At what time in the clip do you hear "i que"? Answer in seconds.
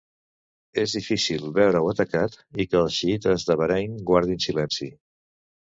2.65-2.81